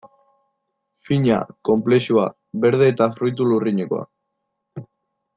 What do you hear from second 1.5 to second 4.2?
konplexua, berde eta fruitu lurrinekoa...